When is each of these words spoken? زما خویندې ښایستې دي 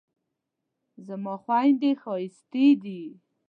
زما 1.05 1.35
خویندې 1.43 1.89
ښایستې 2.01 2.67
دي 2.83 3.01